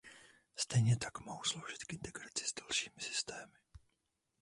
[0.55, 3.57] Stejně tak mohou sloužit k integraci s dalšími systémy.